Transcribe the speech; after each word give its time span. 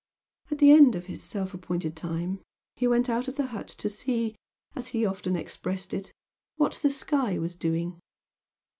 At 0.49 0.57
the 0.57 0.71
end 0.71 0.95
of 0.95 1.05
his 1.05 1.21
self 1.21 1.53
appointed 1.53 1.95
time, 1.95 2.41
he 2.75 2.87
went 2.87 3.07
out 3.07 3.27
of 3.27 3.35
the 3.35 3.45
hut 3.53 3.67
to 3.67 3.87
see, 3.87 4.35
as 4.75 4.87
he 4.87 5.05
often 5.05 5.35
expressed 5.35 5.93
it, 5.93 6.11
"what 6.55 6.79
the 6.81 6.89
sky 6.89 7.37
was 7.37 7.53
doing." 7.53 7.99